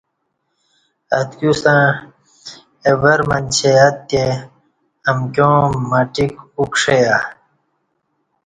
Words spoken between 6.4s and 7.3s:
اُوکݜیہ